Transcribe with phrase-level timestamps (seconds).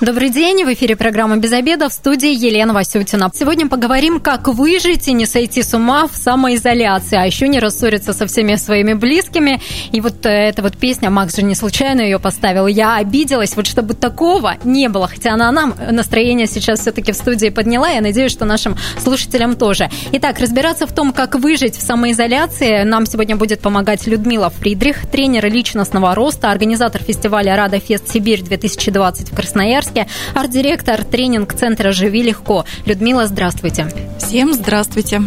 [0.00, 3.32] Добрый день, в эфире программа «Без обеда» в студии Елена Васютина.
[3.34, 8.12] Сегодня поговорим, как выжить и не сойти с ума в самоизоляции, а еще не рассориться
[8.12, 9.60] со всеми своими близкими.
[9.90, 13.66] И вот э, эта вот песня, Макс же не случайно ее поставил, «Я обиделась», вот
[13.66, 18.30] чтобы такого не было, хотя она нам настроение сейчас все-таки в студии подняла, я надеюсь,
[18.30, 19.90] что нашим слушателям тоже.
[20.12, 25.52] Итак, разбираться в том, как выжить в самоизоляции, нам сегодня будет помогать Людмила Фридрих, тренер
[25.52, 32.64] личностного роста, организатор фестиваля «Рада Фест Сибирь-2020» в Красноярске, Красноярске, арт-директор тренинг-центра «Живи легко».
[32.86, 33.88] Людмила, здравствуйте.
[34.18, 35.22] Всем здравствуйте.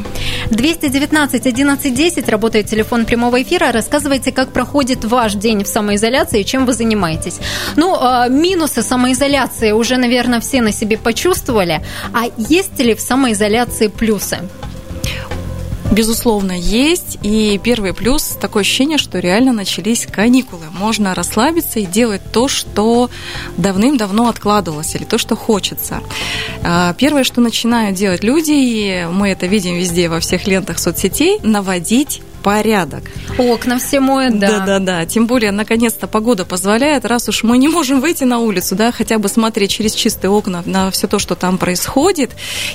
[0.50, 3.72] 219 11 10 работает телефон прямого эфира.
[3.72, 7.40] Рассказывайте, как проходит ваш день в самоизоляции и чем вы занимаетесь.
[7.76, 11.82] Ну, а, минусы самоизоляции уже, наверное, все на себе почувствовали.
[12.14, 14.40] А есть ли в самоизоляции плюсы?
[15.92, 17.18] Безусловно, есть.
[17.22, 20.64] И первый плюс– такое ощущение, что реально начались каникулы.
[20.72, 23.10] Можно расслабиться и делать то, что
[23.58, 26.02] давным-давно откладывалось, или то, что хочется.
[26.64, 31.40] А, первое, что начинают делать люди, и мы это видим везде во всех лентах соцсетей–
[31.44, 33.04] наводить порядок.
[33.38, 34.60] Окна все моют, да.
[34.60, 35.06] Да-да-да.
[35.06, 39.18] Тем более, наконец-то погода позволяет, раз уж мы не можем выйти на улицу, да, хотя
[39.18, 42.32] бы смотреть через чистые окна на все то, что там происходит,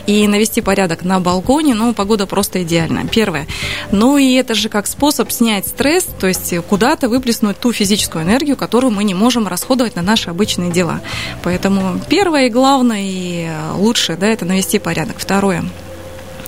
[0.06, 3.06] и навести порядок на балконе, ну, погода просто идеальная.
[3.06, 3.46] Первое.
[3.90, 8.56] Ну, и это же как способ снять стресс, то есть куда-то выплеснуть ту физическую энергию,
[8.56, 11.00] которую мы не можем расходовать на наши обычные дела.
[11.42, 15.16] Поэтому первое и главное, и лучшее, да, это навести порядок.
[15.18, 15.64] Второе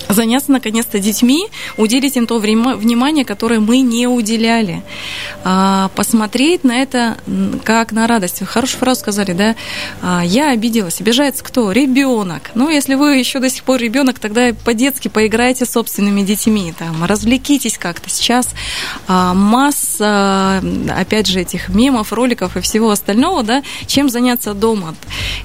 [0.09, 4.83] заняться наконец-то детьми, уделить им то время, внимание, которое мы не уделяли.
[5.45, 7.17] А, посмотреть на это
[7.65, 8.41] как на радость.
[8.41, 9.57] Вы хорошую фразу сказали, да?
[10.03, 11.01] А, я обиделась.
[11.01, 11.73] Обижается кто?
[11.73, 12.51] Ребенок.
[12.55, 17.05] Ну, если вы еще до сих пор ребенок, тогда по-детски поиграйте с собственными детьми, там,
[17.05, 18.09] развлекитесь как-то.
[18.09, 18.49] Сейчас
[19.07, 20.63] а, масса,
[20.97, 24.95] опять же, этих мемов, роликов и всего остального, да, чем заняться дома.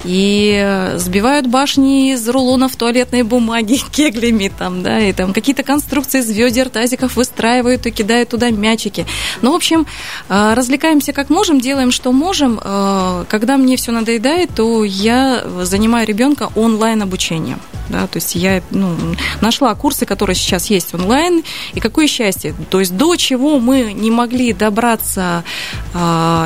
[0.04, 6.30] И сбивают башни из рулонов туалетной бумаги кеглями, там, да, и там какие-то конструкции из
[6.30, 9.06] ведер, тазиков выстраивают и кидают туда мячики.
[9.42, 9.86] Ну, в общем,
[10.28, 12.60] э, развлекаемся как можем, делаем, что можем.
[12.62, 17.60] Э, когда мне все надоедает, то я занимаю ребенка онлайн обучением.
[17.88, 18.96] Да, то есть я ну,
[19.42, 21.42] нашла курсы, которые сейчас есть онлайн,
[21.74, 22.54] и какое счастье.
[22.70, 25.44] То есть до чего мы не могли добраться
[25.92, 25.98] э,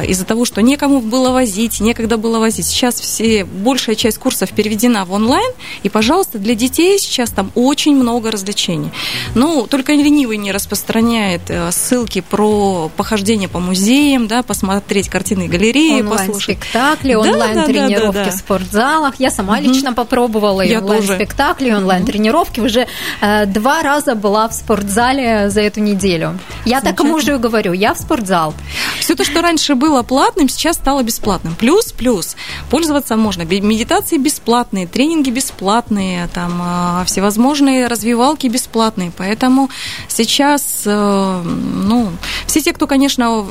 [0.08, 2.66] из-за того, что некому было возить, некогда было возить.
[2.66, 5.52] Сейчас все, большая часть курсов переведена в онлайн,
[5.84, 8.90] и, пожалуйста, для детей сейчас там очень много развлечений.
[9.34, 15.48] Ну, только ленивый не распространяет э, ссылки про похождение по музеям, да, посмотреть картины и
[15.48, 19.14] галереи, онлайн-спектакли, онлайн-тренировки да, да, да, в спортзалах.
[19.18, 19.64] Я сама угу.
[19.64, 22.60] лично попробовала и онлайн-спектакли, онлайн-тренировки.
[22.60, 22.86] Уже
[23.20, 26.38] э, два раза была в спортзале за эту неделю.
[26.64, 28.54] Я так мужу и говорю, я в спортзал.
[29.00, 31.54] Все то, что раньше было платным, сейчас стало бесплатным.
[31.54, 32.36] Плюс, плюс,
[32.70, 33.42] пользоваться можно.
[33.42, 39.12] Медитации бесплатные, тренинги бесплатные, там э, всевозможные развивалки бесплатные.
[39.16, 39.70] Поэтому
[40.08, 42.10] сейчас, э, ну,
[42.46, 43.46] все те, кто, конечно,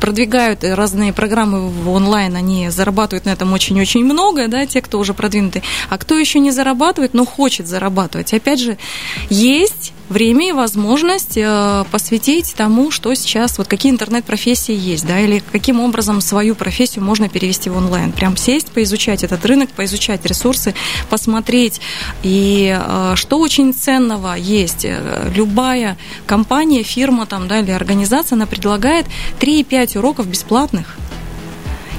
[0.00, 5.14] продвигают разные программы в онлайн, они зарабатывают на этом очень-очень много, да, те, кто уже
[5.14, 5.62] продвинутый.
[5.88, 8.32] А кто еще не зарабатывает, но хочет зарабатывать.
[8.34, 8.78] Опять же,
[9.28, 15.42] есть время и возможность э, посвятить тому, что сейчас, вот какие интернет-профессии есть, да, или
[15.52, 18.12] каким образом свою профессию можно перевести в онлайн.
[18.12, 20.74] Прям сесть, поизучать этот рынок, поизучать ресурсы,
[21.08, 21.80] посмотреть.
[22.22, 25.96] И э, что очень ценного есть, э, любая
[26.26, 29.06] компания, фирма там, да, или организация, она предлагает
[29.38, 30.96] 3-5 уроков бесплатных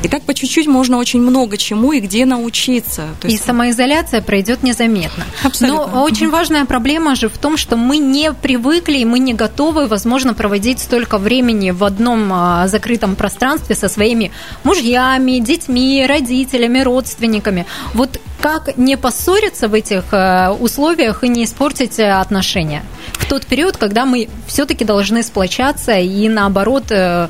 [0.04, 3.08] и так по чуть-чуть можно очень много чему и где научиться.
[3.20, 3.40] То есть...
[3.40, 5.26] И самоизоляция пройдет незаметно.
[5.44, 5.88] Абсолютно.
[5.88, 9.88] Но очень важная проблема же в том, что мы не привыкли и мы не готовы,
[9.88, 14.32] возможно, проводить столько времени в одном а, закрытом пространстве со своими
[14.64, 17.66] мужьями, детьми, родителями, родственниками.
[17.94, 22.84] Вот как не поссориться в этих э, условиях и не испортить э, отношения?
[23.14, 27.30] В тот период, когда мы все-таки должны сплочаться и наоборот э,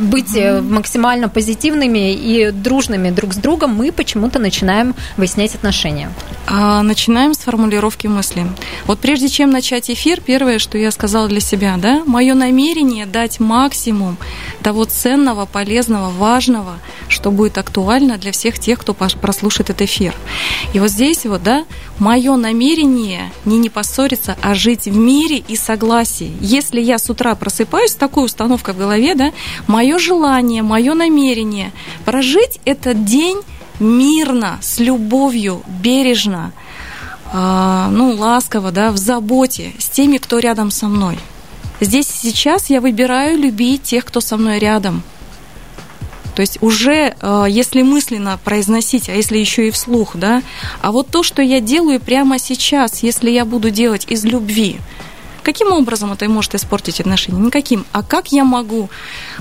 [0.00, 6.10] быть максимально позитивными и дружными друг с другом, мы почему-то начинаем выяснять отношения.
[6.46, 8.46] А, начинаем с формулировки мысли.
[8.86, 13.40] Вот прежде чем начать эфир, первое, что я сказала для себя, да, мое намерение дать
[13.40, 14.16] максимум
[14.62, 16.78] того ценного, полезного, важного,
[17.08, 20.14] что будет актуально для всех тех, кто прослушает этот эфир эфир.
[20.72, 21.64] И вот здесь вот, да,
[21.98, 26.32] мое намерение не не поссориться, а жить в мире и согласии.
[26.40, 29.32] Если я с утра просыпаюсь с такой установкой в голове, да,
[29.66, 31.72] мое желание, мое намерение
[32.04, 33.40] прожить этот день
[33.80, 36.52] мирно, с любовью, бережно,
[37.32, 41.18] а, ну, ласково, да, в заботе с теми, кто рядом со мной.
[41.80, 45.02] Здесь сейчас я выбираю любить тех, кто со мной рядом.
[46.34, 50.42] То есть уже, а, если мысленно произносить, а если еще и вслух, да,
[50.82, 54.78] а вот то, что я делаю прямо сейчас, если я буду делать из любви,
[55.44, 57.38] Каким образом это может испортить отношения?
[57.38, 57.84] Никаким.
[57.92, 58.88] А как я могу,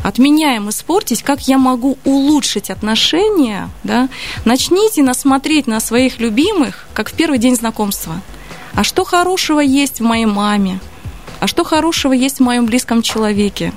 [0.03, 3.69] отменяем испортить, как я могу улучшить отношения?
[3.85, 4.09] Да?
[4.43, 8.21] Начните насмотреть на своих любимых, как в первый день знакомства.
[8.73, 10.81] А что хорошего есть в моей маме?
[11.39, 13.71] А что хорошего есть в моем близком человеке?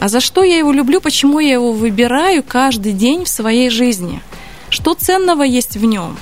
[0.00, 4.22] А за что я его люблю, почему я его выбираю каждый день в своей жизни?
[4.70, 6.16] Что ценного есть в нем?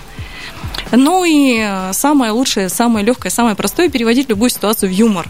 [0.92, 5.26] Ну и э, самое лучшее, самое легкое, самое простое– переводить любую ситуацию в юмор.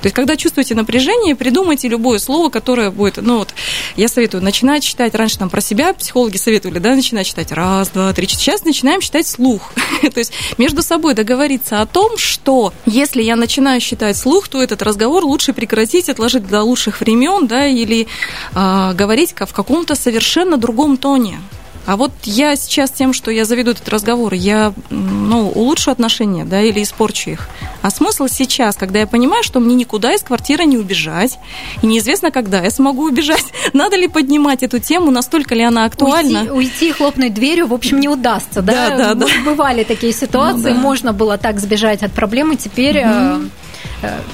[0.00, 3.54] То есть, когда чувствуете напряжение, придумайте любое слово, которое будет, ну вот,
[3.96, 8.12] я советую начинать читать, раньше там про себя психологи советовали, да, начинать читать раз, два,
[8.12, 8.26] три.
[8.26, 9.72] Сейчас начинаем читать слух.
[10.02, 14.82] то есть, между собой договориться о том, что если я начинаю считать слух, то этот
[14.82, 18.06] разговор лучше прекратить, отложить до лучших времен, да, или
[18.54, 21.38] э, говорить в каком-то совершенно другом тоне.
[21.86, 26.60] А вот я сейчас тем, что я заведу этот разговор, я ну, улучшу отношения, да,
[26.60, 27.48] или испорчу их.
[27.82, 31.38] А смысл сейчас, когда я понимаю, что мне никуда из квартиры не убежать,
[31.82, 36.40] и неизвестно, когда я смогу убежать, надо ли поднимать эту тему, настолько ли она актуальна.
[36.40, 38.90] Уйти, уйти хлопнуть дверью, в общем, не удастся, да?
[38.90, 39.26] Да, да, да.
[39.44, 40.80] Бывали такие ситуации, ну, да.
[40.80, 43.04] можно было так сбежать от проблемы, теперь...
[43.04, 43.50] Угу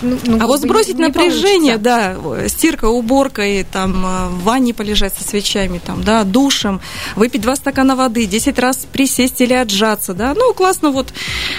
[0.03, 2.17] ну, ну, а вот сбросить не, напряжение, не да,
[2.49, 6.81] стирка, уборка, и там э, в ванне полежать со свечами, там, да, душем,
[7.17, 11.13] выпить два стакана воды, 10 раз присесть или отжаться, да, ну, классно, вот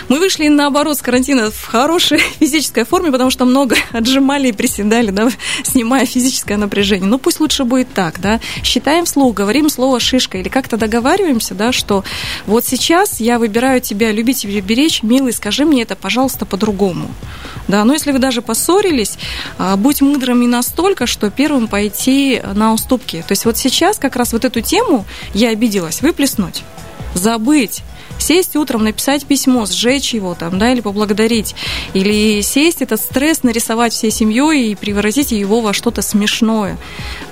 [0.09, 5.11] мы вышли наоборот с карантина в хорошей физической форме, потому что много отжимали и приседали,
[5.11, 5.29] да,
[5.63, 7.07] снимая физическое напряжение.
[7.07, 11.71] Ну, пусть лучше будет так, да, считаем вслух, говорим слово шишка, или как-то договариваемся, да,
[11.71, 12.03] что
[12.45, 17.09] вот сейчас я выбираю тебя, любить тебя беречь, милый, скажи мне это, пожалуйста, по-другому,
[17.67, 19.17] да, но если вы даже поссорились,
[19.57, 23.23] а, будь мудрыми настолько, что первым пойти на уступки.
[23.27, 26.63] То есть вот сейчас как раз вот эту тему я обиделась, выплеснуть,
[27.13, 27.83] забыть,
[28.23, 31.55] сесть утром, написать письмо, сжечь его там, да, или поблагодарить,
[31.93, 36.77] или сесть этот стресс нарисовать всей семьей и превратить его во что-то смешное.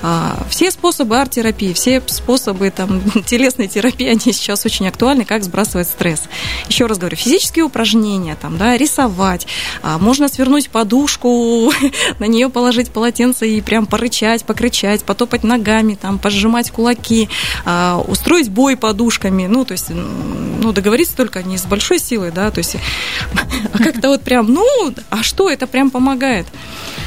[0.01, 5.87] А, все способы арт-терапии, все способы там, телесной терапии, они сейчас очень актуальны, как сбрасывать
[5.87, 6.23] стресс.
[6.67, 9.47] Еще раз говорю, физические упражнения, там, да, рисовать,
[9.81, 11.71] а, можно свернуть подушку,
[12.19, 17.29] на нее положить полотенце и прям порычать, покричать, потопать ногами, там, пожимать кулаки,
[17.65, 22.49] а, устроить бой подушками, ну, то есть, ну, договориться только не с большой силой, да,
[22.49, 22.75] то есть,
[23.73, 24.65] а как-то вот прям, ну,
[25.09, 26.47] а что, это прям помогает.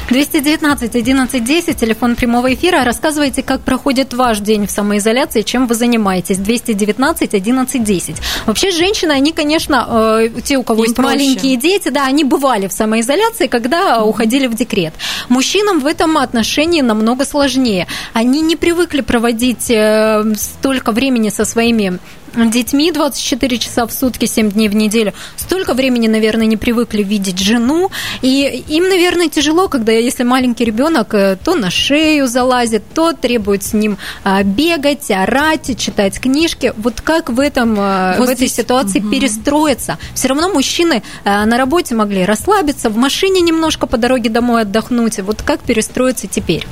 [0.09, 2.83] 219 11 10, телефон прямого эфира.
[2.83, 6.37] Рассказывайте, как проходит ваш день в самоизоляции, чем вы занимаетесь.
[6.37, 8.15] 219 11 10.
[8.45, 11.09] Вообще, женщины, они, конечно, э, те, у кого Им есть проще.
[11.09, 14.03] маленькие дети, да, они бывали в самоизоляции, когда mm-hmm.
[14.03, 14.93] уходили в декрет.
[15.27, 17.87] Мужчинам в этом отношении намного сложнее.
[18.13, 21.99] Они не привыкли проводить э, столько времени со своими
[22.35, 25.13] детьми 24 часа в сутки, 7 дней в неделю.
[25.37, 27.91] Столько времени, наверное, не привыкли видеть жену.
[28.21, 33.63] И им, наверное, тяжело, когда если маленький ребенок э, то на шею залазит, то требует
[33.63, 36.73] с ним а, бегать, орать, читать книжки.
[36.77, 39.09] Вот как в, этом, э, вот в этой ситуации угу.
[39.09, 39.97] перестроиться?
[40.13, 45.19] Все равно мужчины э, на работе могли расслабиться, в машине немножко по дороге домой отдохнуть.
[45.19, 46.65] Вот как перестроиться теперь?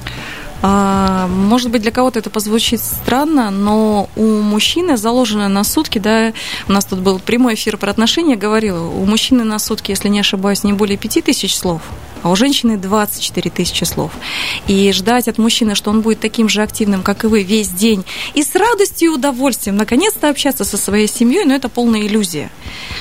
[0.65, 6.31] А, может быть, для кого-то это позвучит странно, но у мужчины заложено на сутки, да,
[6.69, 10.21] у нас тут был прямой эфир про отношения, говорила, у мужчины на сутки, если не
[10.21, 11.81] ошибаюсь, не более 5 тысяч слов,
[12.21, 14.13] а у женщины 24 тысячи слов.
[14.67, 18.05] И ждать от мужчины, что он будет таким же активным, как и вы, весь день,
[18.33, 22.49] и с радостью и удовольствием наконец-то общаться со своей семьей, но это полная иллюзия.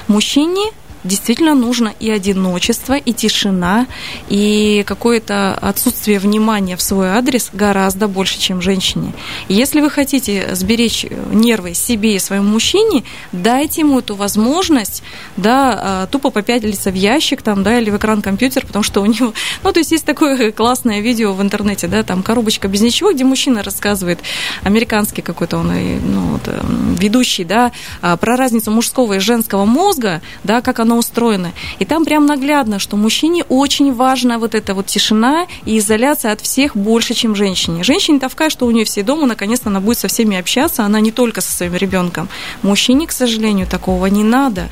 [0.08, 0.72] Мужчине
[1.04, 3.86] действительно нужно и одиночество, и тишина,
[4.28, 9.12] и какое-то отсутствие внимания в свой адрес гораздо больше, чем женщине.
[9.48, 15.02] Если вы хотите сберечь нервы себе и своему мужчине, дайте ему эту возможность,
[15.36, 19.06] да, а, тупо попятиться в ящик там, да, или в экран компьютер, потому что у
[19.06, 19.32] него,
[19.62, 23.24] ну, то есть есть такое классное видео в интернете, да, там коробочка без ничего, где
[23.24, 24.20] мужчина рассказывает,
[24.62, 30.22] американский какой-то он, ну, вот, эм, ведущий, да, а, про разницу мужского и женского мозга,
[30.44, 31.52] да, как оно оно устроено.
[31.78, 36.40] И там прям наглядно, что мужчине очень важна вот эта вот тишина и изоляция от
[36.40, 37.82] всех больше, чем женщине.
[37.82, 41.10] Женщине тавкая, что у нее все дома, наконец-то она будет со всеми общаться, она не
[41.10, 42.28] только со своим ребенком.
[42.62, 44.68] Мужчине, к сожалению, такого не надо.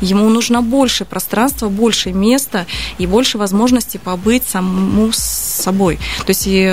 [0.00, 2.66] Ему нужно больше пространства, больше места
[2.98, 5.98] и больше возможности побыть самому с собой.
[6.24, 6.72] То есть и,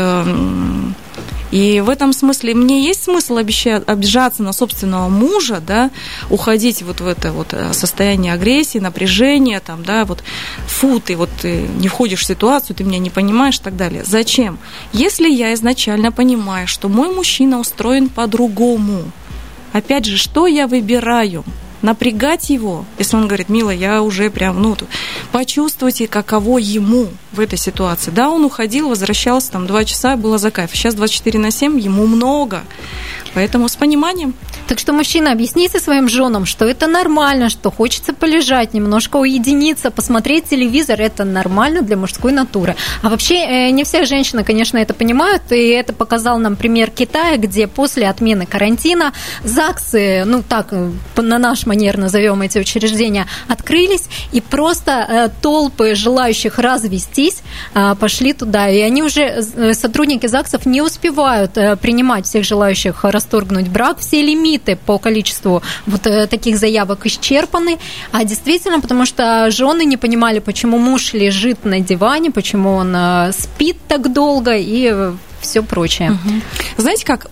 [1.51, 5.89] и в этом смысле мне есть смысл обещать, обижаться на собственного мужа, да,
[6.29, 10.23] уходить вот в это вот э, состояние агрессии, напряжения, там, да, вот
[10.67, 14.03] фу, ты вот ты не входишь в ситуацию, ты меня не понимаешь и так далее.
[14.05, 14.59] Зачем?
[14.91, 19.03] Если я изначально понимаю, что мой мужчина устроен по-другому,
[19.71, 21.43] опять же, что я выбираю?
[21.81, 24.75] Напрягать его, если он говорит, мила, я уже прям, ну,
[25.31, 28.11] почувствуйте, каково ему в этой ситуации.
[28.11, 30.71] Да, он уходил, возвращался, там, два часа, было за кайф.
[30.73, 32.63] Сейчас 24 на 7, ему много.
[33.35, 34.33] Поэтому с пониманием.
[34.67, 40.45] Так что, мужчина, объясните своим женам, что это нормально, что хочется полежать, немножко уединиться, посмотреть
[40.45, 42.75] телевизор, это нормально для мужской натуры.
[43.03, 47.37] А вообще, э, не все женщины, конечно, это понимают, и это показал нам пример Китая,
[47.37, 49.11] где после отмены карантина
[49.43, 55.95] ЗАГСы, ну так, э, на наш манер назовем эти учреждения, открылись, и просто э, толпы
[55.95, 57.41] желающих развестись
[57.99, 64.21] пошли туда, и они уже, сотрудники ЗАГСов, не успевают принимать всех желающих расторгнуть брак, все
[64.21, 67.77] лимиты по количеству вот э, таких заявок исчерпаны,
[68.11, 73.31] а действительно, потому что жены не понимали, почему муж лежит на диване, почему он э,
[73.31, 76.11] спит так долго и все прочее.
[76.11, 76.41] Угу.
[76.77, 77.27] Знаете как?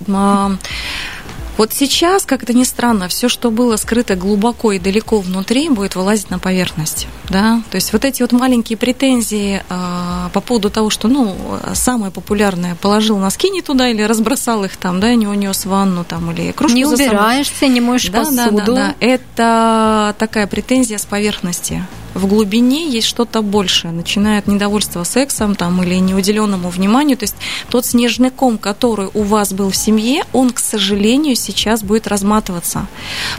[1.57, 5.95] Вот сейчас, как это ни странно, все, что было скрыто глубоко и далеко внутри, будет
[5.95, 7.07] вылазить на поверхность.
[7.29, 7.62] Да?
[7.69, 11.36] То есть вот эти вот маленькие претензии э, по поводу того, что ну,
[11.74, 16.31] самое популярное положил носки не туда или разбросал их там, да, не унес ванну там,
[16.31, 18.57] или кружку Не убираешься, не моешь да, посуду.
[18.57, 18.95] Да, да, да.
[19.00, 25.82] Это такая претензия с поверхности в глубине есть что-то большее, начиная от недовольства сексом там,
[25.84, 27.17] или неуделенному вниманию.
[27.17, 27.36] То есть
[27.70, 32.88] тот снежный ком, который у вас был в семье, он, к сожалению, сейчас будет разматываться.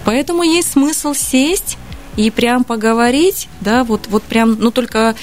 [0.04, 1.78] Поэтому есть смысл сесть
[2.16, 5.16] и прям поговорить, да, вот, вот прям, ну только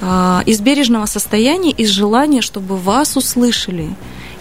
[0.00, 3.94] э, из бережного состояния, из желания, чтобы вас услышали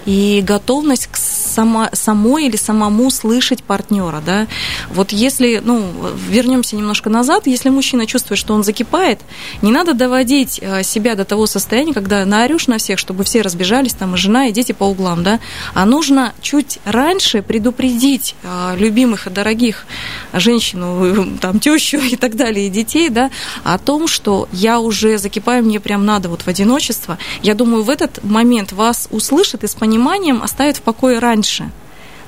[0.05, 1.17] и готовность к
[1.51, 4.47] само, самой или самому слышать партнера, да.
[4.89, 5.91] Вот если, ну,
[6.29, 9.19] вернемся немножко назад, если мужчина чувствует, что он закипает,
[9.61, 13.93] не надо доводить э, себя до того состояния, когда наорешь на всех, чтобы все разбежались,
[13.93, 15.39] там, и жена, и дети по углам, да,
[15.73, 19.85] а нужно чуть раньше предупредить э, любимых и дорогих
[20.33, 23.29] женщину, там, тещу и так далее, и детей, да,
[23.63, 27.17] о том, что я уже закипаю, мне прям надо вот в одиночество.
[27.43, 31.69] Я думаю, в этот момент вас услышат и пониманием оставят в покое раньше.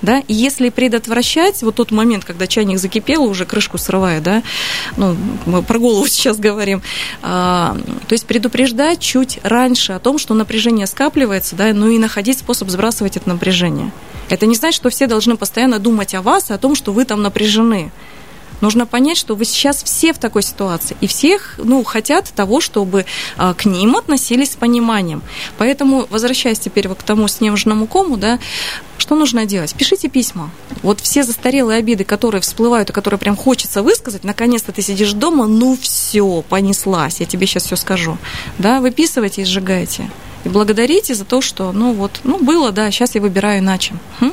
[0.02, 0.20] Да?
[0.28, 4.44] И если предотвращать вот тот момент, когда чайник закипел, уже крышку срывая, да,
[4.98, 5.16] ну,
[5.46, 6.82] мы про голову сейчас говорим,
[7.22, 7.78] а,
[8.10, 12.70] то есть предупреждать чуть раньше о том, что напряжение скапливается, да, ну и находить способ
[12.70, 13.94] сбрасывать это напряжение.
[14.30, 17.06] Это не значит, что все должны постоянно думать о вас и о том, что вы
[17.06, 17.92] там напряжены.
[18.64, 23.06] Нужно понять, что вы сейчас все в такой ситуации, и всех ну, хотят того, чтобы
[23.36, 25.22] а, к ним относились с пониманием.
[25.58, 28.40] Поэтому, возвращаясь теперь вот к тому снежному кому, да,
[28.98, 29.76] что нужно делать?
[29.76, 30.50] Пишите письма.
[30.82, 35.46] Вот все застарелые обиды, которые всплывают, и которые прям хочется высказать, наконец-то ты сидишь дома,
[35.46, 38.18] ну все, понеслась, я тебе сейчас все скажу.
[38.60, 40.10] Да, выписывайте и сжигайте.
[40.46, 43.94] И благодарите за то, что, ну вот, ну было, да, сейчас я выбираю иначе.
[44.22, 44.32] Хм?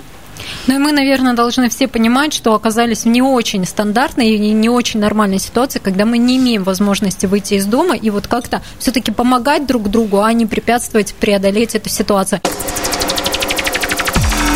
[0.67, 4.69] Ну и мы, наверное, должны все понимать, что оказались в не очень стандартной и не
[4.69, 9.11] очень нормальной ситуации, когда мы не имеем возможности выйти из дома и вот как-то все-таки
[9.11, 12.41] помогать друг другу, а не препятствовать преодолеть эту ситуацию.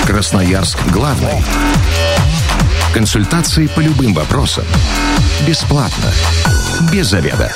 [0.06, 1.42] Красноярск главный.
[2.92, 4.64] Консультации по любым вопросам.
[5.46, 6.12] Бесплатно.
[6.92, 7.50] Без заведа.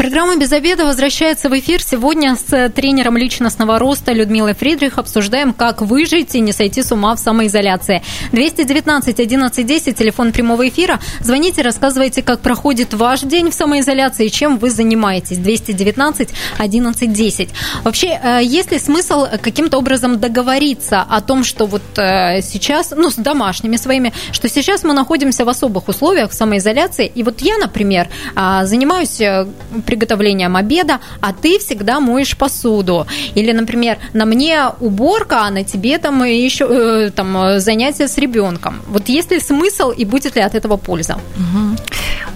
[0.00, 1.82] Программа «Без обеда» возвращается в эфир.
[1.82, 7.14] Сегодня с тренером личностного роста Людмилой Фридрих обсуждаем, как выжить и не сойти с ума
[7.14, 8.02] в самоизоляции.
[8.32, 11.00] 219 11 10, телефон прямого эфира.
[11.20, 15.36] Звоните, рассказывайте, как проходит ваш день в самоизоляции и чем вы занимаетесь.
[15.36, 17.50] 219 11 10.
[17.84, 23.10] Вообще, э, есть ли смысл каким-то образом договориться о том, что вот э, сейчас, ну,
[23.10, 27.58] с домашними своими, что сейчас мы находимся в особых условиях в самоизоляции, и вот я,
[27.58, 29.46] например, а, занимаюсь э,
[29.90, 33.06] приготовлением обеда, а ты всегда моешь посуду.
[33.34, 38.74] Или, например, на мне уборка, а на тебе там еще э, там, занятия с ребенком.
[38.88, 41.14] Вот есть ли смысл и будет ли от этого польза?
[41.14, 41.76] Угу.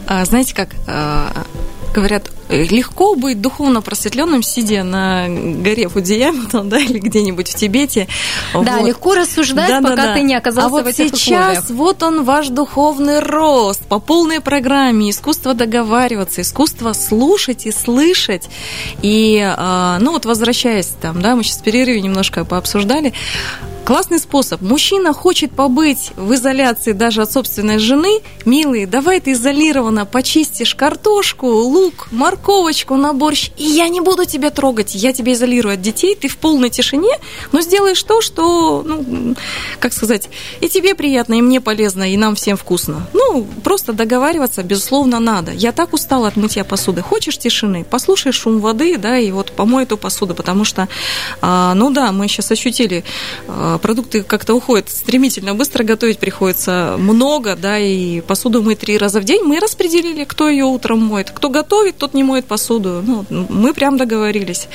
[0.07, 1.31] А, знаете как, а,
[1.95, 8.09] говорят, легко быть духовно просветленным, сидя на горе Фудзияма, там, да, или где-нибудь в Тибете.
[8.53, 8.87] Да, вот.
[8.87, 10.15] легко рассуждать, да, пока да, да.
[10.15, 11.71] ты не оказался а вот в этих сейчас условиях.
[11.71, 18.49] вот он ваш духовный рост по полной программе, искусство договариваться, искусство слушать и слышать.
[19.03, 23.13] И, а, ну вот возвращаясь там, да, мы сейчас в перерыве немножко пообсуждали,
[23.85, 24.63] Классный способ.
[24.63, 28.21] Мужчина хочет побыть в изоляции даже от собственной жены.
[28.47, 34.51] Милый, давай ты изолированно почистишь картошку, лук, морковочку на борщ, и я не буду тебя
[34.51, 34.95] трогать.
[34.95, 37.17] Я тебя изолирую от детей, ты в полной тишине,
[37.53, 39.37] но сделаешь то, что, ну,
[39.79, 40.29] как сказать,
[40.61, 43.07] и тебе приятно, и мне полезно, и нам всем вкусно.
[43.13, 45.53] Ну, просто договариваться, безусловно, надо.
[45.53, 47.03] Я так устала от мытья посуды.
[47.03, 47.87] Хочешь тишины?
[47.89, 50.89] Послушай шум воды, да, и вот помой эту посуду, потому что,
[51.41, 53.05] а, ну да, мы сейчас ощутили
[53.47, 59.21] а, продукты как-то уходят стремительно, быстро готовить приходится много, да, и посуду мы три раза
[59.21, 59.43] в день.
[59.45, 61.31] Мы распределили, кто ее утром моет.
[61.31, 63.03] Кто готовит, тот не моет посуду.
[63.07, 64.69] Ну, мы прям договорились.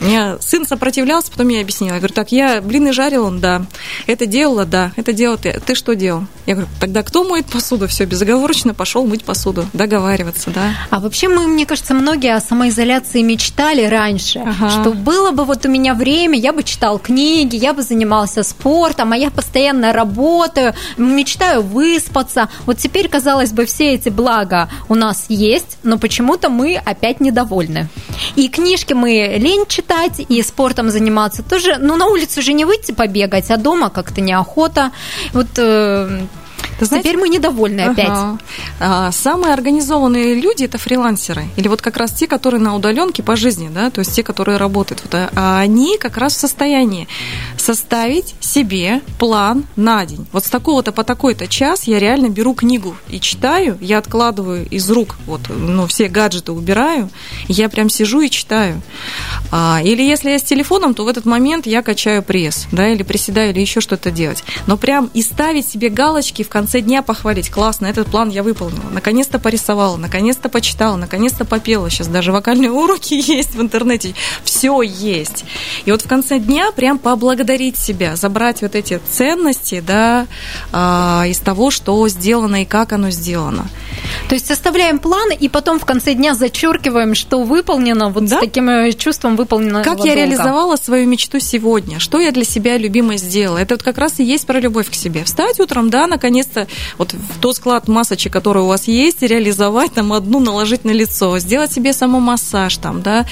[0.00, 1.94] Меня сын сопротивлялся, потом я объяснила.
[1.94, 3.62] Я говорю, так, я блины жарил, он, да.
[4.06, 4.92] Это делала, да.
[4.96, 5.60] Это делал ты.
[5.64, 6.24] Ты что делал?
[6.46, 7.88] Я говорю, тогда кто моет посуду?
[7.88, 10.74] Все, безоговорочно пошел мыть посуду, договариваться, да.
[10.90, 14.68] А вообще мы, мне кажется, многие о самоизоляции мечтали раньше, ага.
[14.68, 19.12] что было бы вот у меня время, я бы читал книги, я бы занимался спортом,
[19.12, 22.50] а я постоянно работаю, мечтаю выспаться.
[22.66, 27.88] Вот теперь, казалось бы, все эти блага у нас есть, но почему-то мы опять недовольны.
[28.36, 31.76] И книжки мы лень читать, читать и спортом заниматься тоже.
[31.78, 34.90] Ну, на улицу же не выйти побегать, а дома как-то неохота.
[35.32, 36.20] Вот э,
[36.78, 37.92] ты знаете, Теперь мы недовольны ага.
[37.92, 38.40] опять.
[38.80, 41.44] А, самые организованные люди это фрилансеры.
[41.56, 44.58] Или вот как раз те, которые на удаленке по жизни, да, то есть те, которые
[44.58, 45.02] работают.
[45.04, 47.08] Вот, а, а они как раз в состоянии
[47.56, 50.26] составить себе план на день.
[50.32, 54.90] Вот с такого-то по такой-то час я реально беру книгу и читаю, я откладываю из
[54.90, 57.10] рук, вот, ну, все гаджеты убираю,
[57.48, 58.82] я прям сижу и читаю.
[59.50, 63.02] А, или если я с телефоном, то в этот момент я качаю пресс, да, или
[63.02, 64.44] приседаю, или еще что-то делать.
[64.66, 67.50] Но прям и ставить себе галочки в конце дня похвалить.
[67.50, 68.88] Классно, этот план я выполнила.
[68.92, 71.90] Наконец-то порисовала, наконец-то почитала, наконец-то попела.
[71.90, 74.14] Сейчас даже вокальные уроки есть в интернете.
[74.44, 75.44] Все есть.
[75.84, 80.28] И вот в конце дня прям поблагодарить себя, забрать вот эти ценности, да,
[80.70, 83.66] а, из того, что сделано и как оно сделано.
[84.28, 88.36] То есть составляем план и потом в конце дня зачеркиваем, что выполнено, вот да?
[88.36, 89.82] с таким э, чувством выполнено.
[89.82, 91.98] Как я реализовала свою мечту сегодня?
[91.98, 93.58] Что я для себя любимое сделала?
[93.58, 95.24] Это вот как раз и есть про любовь к себе.
[95.24, 96.66] Встать утром, да, наконец наконец-то
[96.98, 101.38] вот в тот склад масочек, который у вас есть, реализовать там одну, наложить на лицо,
[101.38, 103.26] сделать себе самомассаж там, да,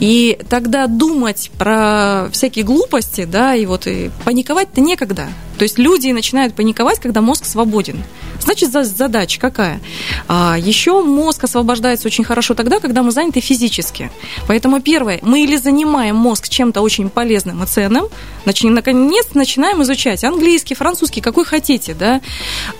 [0.00, 5.28] и тогда думать про всякие глупости, да, и вот и паниковать-то некогда.
[5.58, 8.02] То есть люди начинают паниковать, когда мозг свободен.
[8.40, 9.80] Значит, задача какая?
[10.28, 14.10] А, еще мозг освобождается очень хорошо тогда, когда мы заняты физически.
[14.48, 18.08] Поэтому первое, мы или занимаем мозг чем-то очень полезным и ценным,
[18.44, 22.20] наконец начинаем изучать английский, французский, какой хотите, да,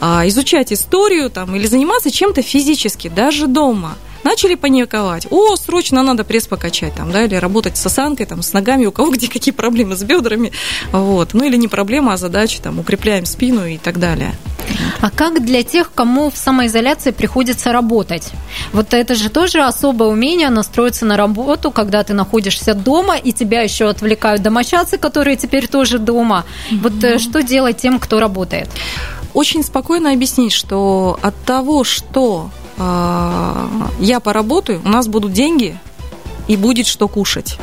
[0.01, 5.27] а, изучать историю там, или заниматься чем-то физически, даже дома начали паниковать.
[5.31, 8.93] О, срочно надо пресс покачать, там, да, или работать с осанкой, там, с ногами, у
[8.93, 10.53] кого где какие проблемы с бедрами,
[10.93, 11.35] вот.
[11.35, 14.35] Ну, или не проблема, а задача, там, укрепляем спину и так далее.
[15.01, 18.33] А как для тех, кому в самоизоляции приходится работать?
[18.73, 23.61] Вот это же тоже особое умение настроиться на работу, когда ты находишься дома, и тебя
[23.61, 26.45] еще отвлекают домочадцы, которые теперь тоже дома.
[26.71, 27.19] Вот mm-hmm.
[27.19, 28.69] что делать тем, кто работает?
[29.35, 35.79] Очень спокойно объяснить, что от того, что я поработаю, у нас будут деньги
[36.49, 37.59] и будет что кушать.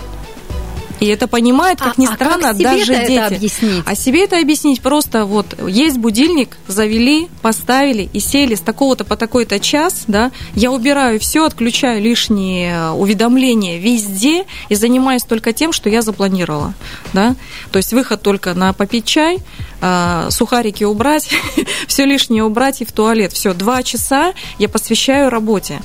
[1.01, 3.13] И это понимает, как а, ни странно, а как даже дети.
[3.13, 3.83] Это объяснить?
[3.87, 9.17] А себе это объяснить просто вот есть будильник, завели, поставили и сели с такого-то по
[9.17, 15.89] такой-то час, да, я убираю все, отключаю лишние уведомления везде и занимаюсь только тем, что
[15.89, 16.75] я запланировала,
[17.13, 17.35] да.
[17.71, 19.39] То есть выход только на попить чай,
[19.81, 21.33] а, сухарики убрать,
[21.87, 23.33] все лишнее убрать и в туалет.
[23.33, 25.81] Все, два часа я посвящаю работе.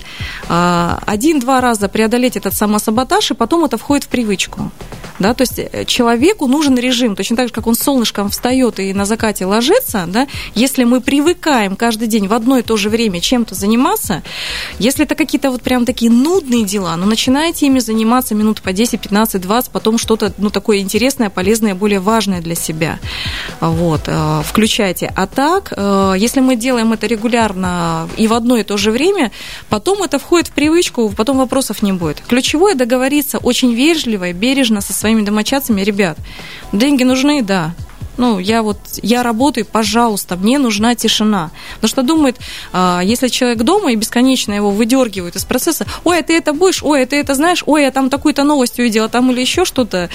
[0.50, 4.70] А, один-два раза преодолеть этот самосаботаж, и потом это входит в привычку.
[5.18, 8.92] Да, то есть э, человеку нужен режим, точно так же, как он солнышком встает и
[8.92, 13.20] на закате ложится, да, если мы привыкаем каждый день в одно и то же время
[13.20, 14.22] чем-то заниматься,
[14.78, 19.00] если это какие-то вот прям такие нудные дела, ну, начинаете ими заниматься минут по 10,
[19.00, 22.98] 15, 20, потом что-то, ну, такое интересное, полезное, более важное для себя.
[23.60, 25.12] Вот, э, включайте.
[25.16, 29.32] А так, э, если мы делаем это регулярно и в одно и то же время,
[29.68, 32.22] потом это входит в привычку, потом вопросов не будет.
[32.26, 36.18] Ключевое договориться очень вежливо и бережно со своими домочадцами, ребят,
[36.72, 37.74] деньги нужны, да,
[38.16, 41.50] ну, я вот, я работаю, пожалуйста, мне нужна тишина.
[41.76, 42.36] Потому что думает,
[42.72, 46.82] э, если человек дома и бесконечно его выдергивают из процесса, ой, а ты это будешь,
[46.82, 50.08] ой, а ты это знаешь, ой, я там такую-то новость увидела, там или еще что-то,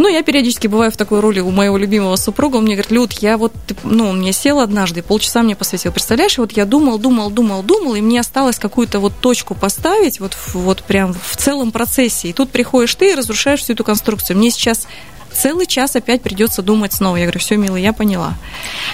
[0.00, 2.56] ну, я периодически бываю в такой роли у моего любимого супруга.
[2.56, 3.52] Он мне говорит, Люд, я вот,
[3.84, 5.92] ну, он мне сел однажды, полчаса мне посвятил.
[5.92, 10.36] Представляешь, вот я думал, думал, думал, думал, и мне осталось какую-то вот точку поставить, вот,
[10.54, 12.28] вот прям в целом процессе.
[12.28, 14.38] И тут приходишь ты и разрушаешь всю эту конструкцию.
[14.38, 14.86] Мне сейчас
[15.32, 17.16] целый час опять придется думать снова.
[17.16, 18.34] Я говорю, все, милый, я поняла.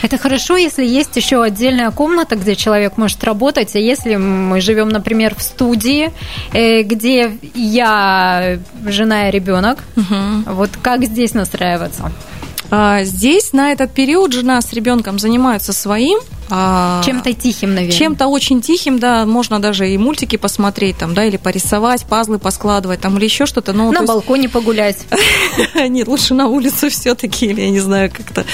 [0.03, 3.75] Это хорошо, если есть еще отдельная комната, где человек может работать.
[3.75, 6.13] А если мы живем, например, в студии,
[6.53, 10.55] э, где я жена и ребенок, угу.
[10.55, 12.13] вот как здесь настраиваться?
[12.71, 16.19] А, здесь на этот период жена с ребенком занимаются своим,
[16.51, 17.99] а, чем-то тихим, наверное.
[17.99, 23.01] Чем-то очень тихим, да, можно даже и мультики посмотреть, там, да, или порисовать, пазлы поскладывать,
[23.01, 23.73] там, или еще что-то.
[23.73, 24.09] Но, на есть...
[24.09, 25.07] балконе погулять.
[25.75, 28.45] Нет, лучше на улице все-таки, или я не знаю, как-то,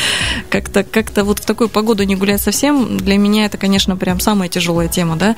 [0.48, 2.96] как-то, как-то вот в такую погоду не гулять совсем.
[2.96, 5.36] Для меня это, конечно, прям самая тяжелая тема, да.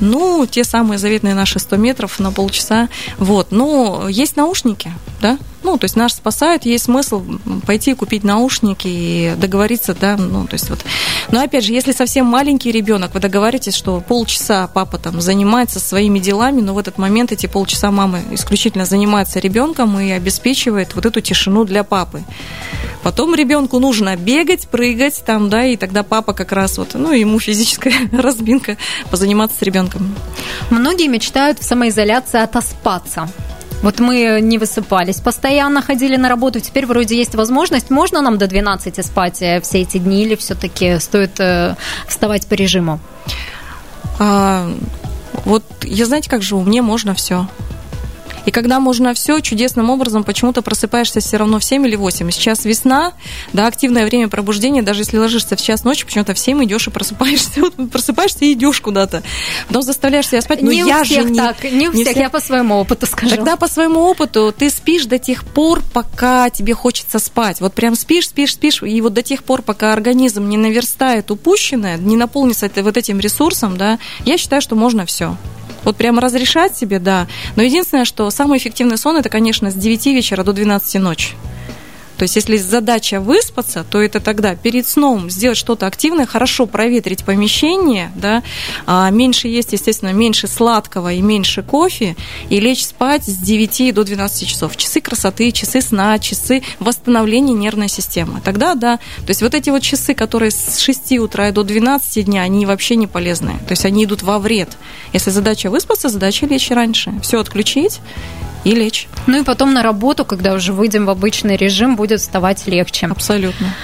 [0.00, 2.88] Ну, те самые заветные наши 100 метров на полчаса,
[3.18, 3.48] вот.
[3.50, 7.22] Но есть наушники, да, ну, то есть нас спасают, есть смысл
[7.66, 10.84] пойти купить наушники и договориться, да, ну, то есть вот.
[11.30, 16.18] Но опять же, если совсем маленький ребенок, вы договоритесь, что полчаса папа там занимается своими
[16.18, 21.20] делами, но в этот момент эти полчаса мама исключительно занимается ребенком и обеспечивает вот эту
[21.20, 22.22] тишину для папы.
[23.02, 27.38] Потом ребенку нужно бегать, прыгать там, да, и тогда папа как раз вот, ну, ему
[27.40, 28.76] физическая разминка,
[29.10, 30.14] позаниматься с ребенком.
[30.70, 33.28] Многие мечтают в самоизоляции отоспаться.
[33.82, 37.90] Вот мы не высыпались, постоянно ходили на работу, теперь вроде есть возможность.
[37.90, 41.74] Можно нам до 12 спать э, все эти дни или все-таки стоит э,
[42.06, 43.00] вставать по режиму?
[44.18, 44.70] А,
[45.44, 47.48] вот я знаете, как живу, мне можно все.
[48.46, 52.30] И когда можно все, чудесным образом почему-то просыпаешься все равно в 7 или 8.
[52.30, 53.12] Сейчас весна,
[53.52, 56.90] да, активное время пробуждения, даже если ложишься в час ночи, почему-то в 7 идешь и
[56.90, 57.50] просыпаешься.
[57.62, 59.22] Вот просыпаешься и идешь куда-то.
[59.68, 60.62] Потом заставляешь себя спать.
[60.62, 62.76] Но не я у всех же не, так, не у не всех, я по своему
[62.76, 63.36] опыту скажу.
[63.36, 67.60] Тогда по своему опыту ты спишь до тех пор, пока тебе хочется спать.
[67.60, 71.96] Вот прям спишь, спишь, спишь, и вот до тех пор, пока организм не наверстает упущенное,
[71.96, 75.36] не наполнится вот этим ресурсом, да, я считаю, что можно все.
[75.84, 77.26] Вот прямо разрешать себе, да.
[77.56, 81.34] Но единственное, что самый эффективный сон это, конечно, с 9 вечера до 12 ночи.
[82.22, 87.24] То есть, если задача выспаться, то это тогда перед сном сделать что-то активное, хорошо проветрить
[87.24, 88.44] помещение, да,
[88.86, 92.14] а меньше есть, естественно, меньше сладкого и меньше кофе,
[92.48, 94.76] и лечь спать с 9 до 12 часов.
[94.76, 98.40] Часы красоты, часы сна, часы восстановления нервной системы.
[98.44, 102.42] Тогда, да, то есть вот эти вот часы, которые с 6 утра до 12 дня,
[102.42, 103.54] они вообще не полезны.
[103.66, 104.68] То есть они идут во вред.
[105.12, 107.12] Если задача выспаться, задача лечь раньше.
[107.20, 107.98] Все отключить
[108.64, 109.08] и лечь.
[109.26, 113.06] Ну и потом на работу, когда уже выйдем в обычный режим, будет вставать легче.
[113.06, 113.74] Абсолютно.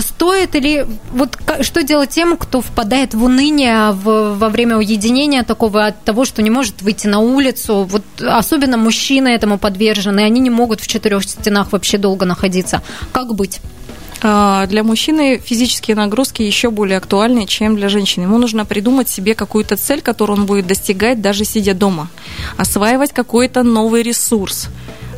[0.00, 0.84] Стоит ли...
[1.12, 6.42] Вот что делать тем, кто впадает в уныние во время уединения такого от того, что
[6.42, 7.84] не может выйти на улицу?
[7.84, 12.82] Вот особенно мужчины этому подвержены, они не могут в четырех стенах вообще долго находиться.
[13.12, 13.60] Как быть?
[14.22, 18.24] А, для мужчины физические нагрузки еще более актуальны, чем для женщины.
[18.24, 22.08] Ему нужно придумать себе какую-то цель, которую он будет достигать, даже сидя дома.
[22.56, 24.68] Осваивать какой-то новый ресурс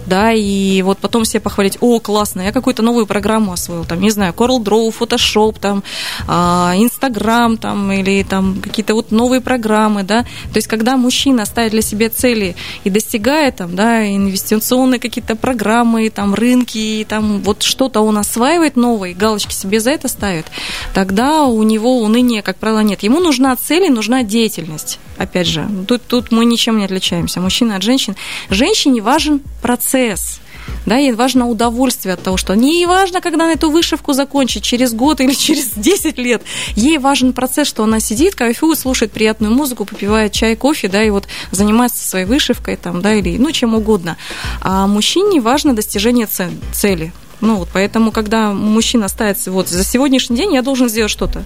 [0.09, 4.11] да, и вот потом себе похвалить, о, классно, я какую-то новую программу освоил, там, не
[4.11, 5.83] знаю, Coral Draw, Photoshop, там,
[6.27, 11.73] а, Instagram, там, или там какие-то вот новые программы, да, то есть когда мужчина ставит
[11.73, 18.01] для себя цели и достигает, там, да, инвестиционные какие-то программы, там, рынки, там, вот что-то
[18.01, 20.47] он осваивает новое, галочки себе за это ставит,
[20.95, 23.03] тогда у него уныния, как правило, нет.
[23.03, 24.99] Ему нужна цель и нужна деятельность.
[25.17, 28.15] Опять же, тут, тут мы ничем не отличаемся, мужчина от женщин.
[28.51, 30.41] Женщине важен процесс, процесс.
[30.87, 34.93] Да, ей важно удовольствие от того, что не важно, когда она эту вышивку закончит, через
[34.93, 36.43] год или через 10 лет.
[36.77, 41.11] Ей важен процесс, что она сидит, кайфует, слушает приятную музыку, попивает чай, кофе, да, и
[41.11, 44.17] вот занимается своей вышивкой там, да, или, ну, чем угодно.
[44.61, 46.29] А мужчине важно достижение
[46.73, 47.13] цели.
[47.41, 51.45] Ну, вот поэтому, когда мужчина ставит, вот, за сегодняшний день я должен сделать что-то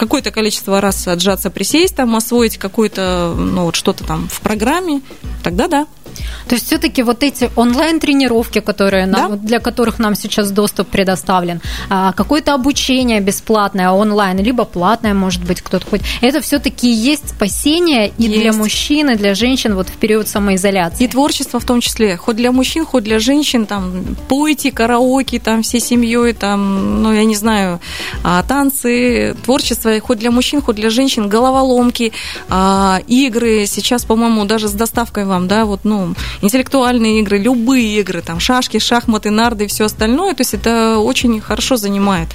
[0.00, 5.02] какое-то количество раз отжаться, присесть, там, освоить какое-то, ну, вот что-то там в программе,
[5.42, 5.86] тогда да.
[6.48, 9.36] То есть все-таки вот эти онлайн-тренировки, которые нам, да?
[9.36, 15.60] для которых нам сейчас доступ предоставлен, а, какое-то обучение бесплатное онлайн, либо платное, может быть,
[15.60, 18.40] кто-то хоть, это все-таки есть спасение и есть.
[18.40, 21.04] для мужчин, и для женщин вот в период самоизоляции.
[21.04, 25.62] И творчество в том числе, хоть для мужчин, хоть для женщин, там, пойте караоке, там,
[25.62, 27.80] всей семьей, там, ну, я не знаю,
[28.22, 32.12] а, танцы, творчество, хоть для мужчин, хоть для женщин, головоломки,
[32.48, 35.99] а, игры, сейчас, по-моему, даже с доставкой вам, да, вот, ну,
[36.42, 41.40] интеллектуальные игры, любые игры, там, шашки, шахматы, нарды и все остальное, то есть это очень
[41.40, 42.28] хорошо занимает.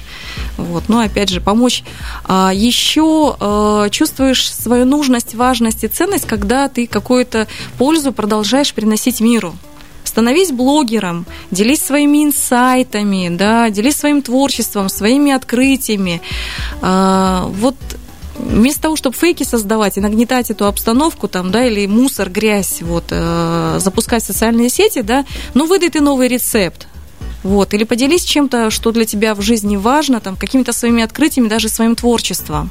[0.56, 0.84] Вот.
[0.88, 1.82] Но, опять же, помочь.
[2.24, 7.46] А еще а, чувствуешь свою нужность, важность и ценность, когда ты какую-то
[7.78, 9.54] пользу продолжаешь приносить миру
[10.04, 16.22] становись блогером, делись своими инсайтами, да, делись своим творчеством, своими открытиями.
[16.80, 17.76] А, вот
[18.38, 23.04] вместо того, чтобы фейки создавать и нагнетать эту обстановку, там, да, или мусор, грязь, вот,
[23.10, 26.88] э, запускать социальные сети, да, ну, выдай ты новый рецепт,
[27.42, 27.74] Вот.
[27.74, 31.94] Или поделись чем-то, что для тебя в жизни важно, там, какими-то своими открытиями, даже своим
[31.94, 32.70] творчеством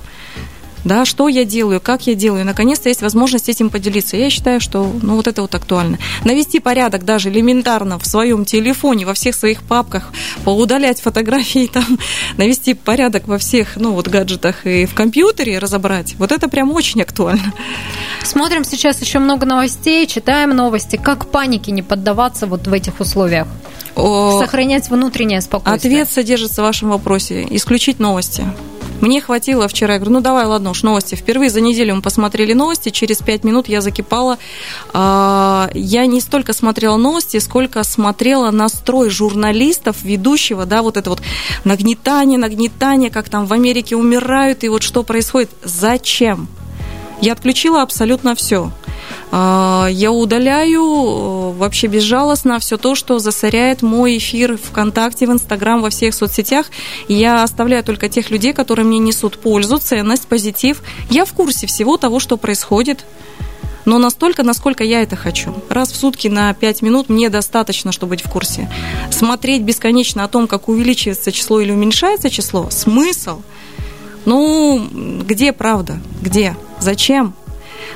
[0.86, 2.46] да, что я делаю, как я делаю.
[2.46, 4.16] Наконец-то есть возможность этим поделиться.
[4.16, 5.98] Я считаю, что ну, вот это вот актуально.
[6.24, 11.98] Навести порядок даже элементарно в своем телефоне, во всех своих папках, поудалять фотографии, там,
[12.38, 16.16] навести порядок во всех ну, вот, гаджетах и в компьютере разобрать.
[16.20, 17.52] Вот это прям очень актуально.
[18.24, 20.98] Смотрим сейчас еще много новостей, читаем новости.
[20.98, 23.48] Как панике не поддаваться вот в этих условиях?
[23.96, 24.40] О...
[24.40, 25.94] Сохранять внутреннее спокойствие.
[26.04, 27.48] Ответ содержится в вашем вопросе.
[27.50, 28.46] Исключить новости.
[29.02, 31.16] Мне хватило вчера, я говорю, ну давай, ладно уж, новости.
[31.16, 34.38] Впервые за неделю мы посмотрели новости, через пять минут я закипала.
[34.94, 41.22] А, я не столько смотрела новости, сколько смотрела настрой журналистов, ведущего, да, вот это вот
[41.64, 45.50] нагнетание, нагнетание, как там в Америке умирают, и вот что происходит.
[45.64, 46.48] Зачем?
[47.22, 48.72] Я отключила абсолютно все.
[49.32, 55.82] А, я удаляю э, вообще безжалостно все то, что засоряет мой эфир ВКонтакте, в Инстаграм,
[55.82, 56.68] во всех соцсетях.
[57.08, 60.82] Я оставляю только тех людей, которые мне несут пользу, ценность, позитив.
[61.10, 63.06] Я в курсе всего того, что происходит
[63.86, 65.54] но настолько, насколько я это хочу.
[65.70, 68.70] Раз в сутки на 5 минут мне достаточно, чтобы быть в курсе.
[69.12, 73.42] Смотреть бесконечно о том, как увеличивается число или уменьшается число, смысл.
[74.26, 76.00] Ну, где правда?
[76.22, 76.56] Где?
[76.80, 77.34] Зачем?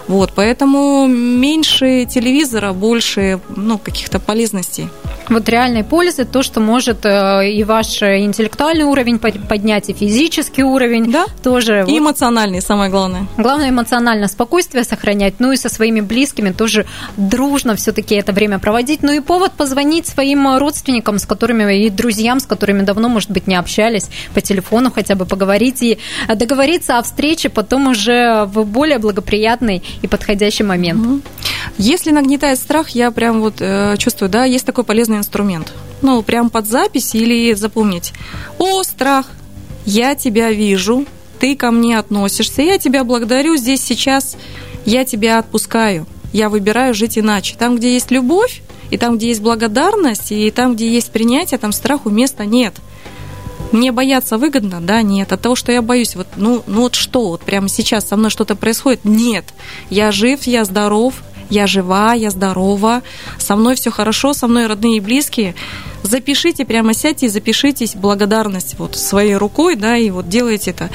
[0.07, 4.89] Вот, поэтому меньше телевизора, больше ну, каких-то полезностей
[5.29, 11.11] вот реальной пользы, то, что может э, и ваш интеллектуальный уровень поднять, и физический уровень
[11.11, 11.25] да?
[11.43, 11.85] тоже.
[11.87, 11.99] И вот.
[11.99, 13.27] эмоциональный, самое главное.
[13.37, 16.85] Главное эмоциональное спокойствие сохранять, ну и со своими близкими тоже
[17.17, 19.03] дружно все-таки это время проводить.
[19.03, 23.47] Ну и повод позвонить своим родственникам, с которыми и друзьям, с которыми давно, может быть,
[23.47, 25.99] не общались, по телефону хотя бы поговорить и
[26.33, 28.99] договориться о встрече потом уже в более
[29.79, 31.25] благоприятный и подходящий момент.
[31.77, 35.73] Если нагнетает страх, я прям вот э, чувствую, да, есть такой полезный инструмент.
[36.01, 38.13] Ну, прям под запись или запомнить.
[38.57, 39.27] О, страх,
[39.85, 41.05] я тебя вижу,
[41.39, 44.37] ты ко мне относишься, я тебя благодарю здесь сейчас,
[44.85, 47.55] я тебя отпускаю, я выбираю жить иначе.
[47.57, 48.61] Там, где есть любовь,
[48.91, 52.73] и там, где есть благодарность, и там, где есть принятие, там страху места нет.
[53.71, 54.81] Мне бояться выгодно?
[54.81, 55.31] Да, нет.
[55.31, 58.29] От того, что я боюсь, вот, ну, ну вот что, вот прямо сейчас со мной
[58.29, 59.05] что-то происходит?
[59.05, 59.45] Нет.
[59.89, 61.13] Я жив, я здоров,
[61.49, 63.01] я жива, я здорова,
[63.37, 65.55] со мной все хорошо, со мной родные и близкие.
[66.03, 70.89] Запишите, прямо сядьте и запишитесь благодарность вот своей рукой, да, и вот делайте это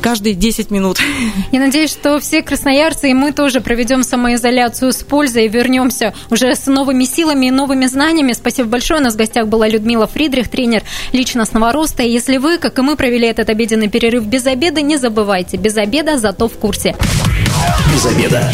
[0.00, 0.98] каждые 10 минут.
[1.52, 6.54] Я надеюсь, что все красноярцы и мы тоже проведем самоизоляцию с пользой и вернемся уже
[6.54, 8.32] с новыми силами и новыми знаниями.
[8.32, 9.00] Спасибо большое.
[9.00, 10.82] У нас в гостях была Людмила Фридрих, тренер
[11.12, 12.02] личностного роста.
[12.02, 15.76] И если вы, как и мы, провели этот обеденный перерыв без обеда, не забывайте, без
[15.76, 16.96] обеда, зато в курсе.
[17.92, 18.50] Без обеда.